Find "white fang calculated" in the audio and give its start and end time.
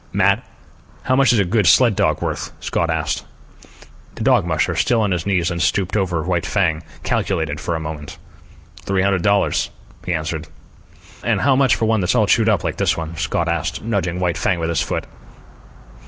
6.23-7.59